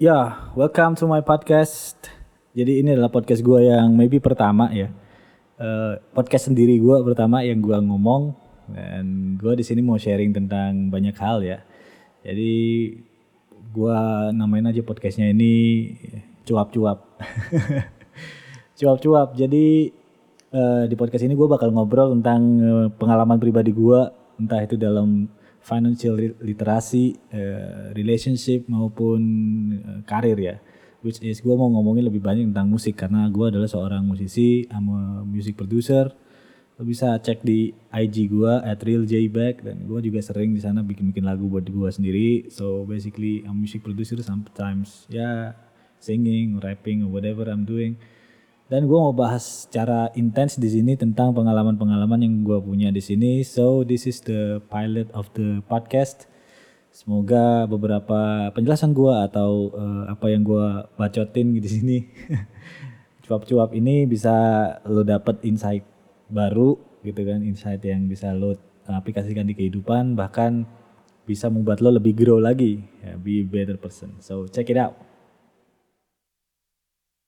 [0.00, 1.92] Ya, welcome to my podcast.
[2.56, 4.88] Jadi ini adalah podcast gue yang maybe pertama ya.
[5.60, 8.32] Eh, podcast sendiri gue pertama yang gue ngomong
[8.72, 11.60] dan gue di sini mau sharing tentang banyak hal ya.
[12.24, 12.52] Jadi
[13.52, 13.98] gue
[14.32, 15.92] namain aja podcastnya ini
[16.48, 17.20] cuap-cuap.
[18.80, 19.36] cuap-cuap.
[19.36, 19.92] Jadi
[20.48, 24.00] eh, di podcast ini gue bakal ngobrol tentang eh, pengalaman pribadi gue,
[24.40, 25.28] entah itu dalam
[25.60, 29.20] financial literasi, eh, relationship maupun
[29.76, 30.56] eh, karir ya.
[31.00, 34.88] Which is gue mau ngomongin lebih banyak tentang musik karena gue adalah seorang musisi, I'm
[34.92, 36.12] a music producer.
[36.76, 41.24] Lo bisa cek di IG gue at realjback dan gue juga sering di sana bikin-bikin
[41.24, 42.52] lagu buat gue sendiri.
[42.52, 45.56] So basically I'm music producer sometimes ya
[46.00, 48.00] singing, rapping, or whatever I'm doing.
[48.70, 53.42] Dan gue mau bahas secara intens di sini tentang pengalaman-pengalaman yang gue punya di sini.
[53.42, 56.30] So this is the pilot of the podcast.
[56.94, 61.98] Semoga beberapa penjelasan gue atau eh, apa yang gue bacotin di sini
[63.26, 64.30] cuap-cuap ini bisa
[64.86, 65.82] lo dapet insight
[66.30, 68.54] baru gitu kan, insight yang bisa lo
[68.86, 70.62] aplikasikan di kehidupan bahkan
[71.26, 74.14] bisa membuat lo lebih grow lagi, ya, be a better person.
[74.22, 75.09] So check it out.